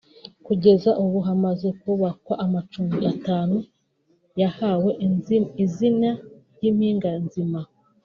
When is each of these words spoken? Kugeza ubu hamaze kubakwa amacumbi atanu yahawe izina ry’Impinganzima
Kugeza 0.45 0.89
ubu 1.03 1.17
hamaze 1.27 1.67
kubakwa 1.81 2.33
amacumbi 2.45 2.97
atanu 3.13 3.57
yahawe 4.41 4.91
izina 5.65 6.09
ry’Impinganzima 6.53 7.59